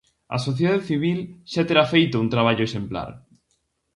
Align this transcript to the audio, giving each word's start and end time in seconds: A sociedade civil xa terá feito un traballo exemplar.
A 0.35 0.37
sociedade 0.47 0.87
civil 0.89 1.19
xa 1.51 1.63
terá 1.67 1.83
feito 1.93 2.15
un 2.23 2.27
traballo 2.33 2.65
exemplar. 2.67 3.11